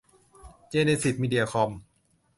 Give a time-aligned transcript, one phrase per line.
[0.69, 1.71] เจเนซิส มีเดียคอม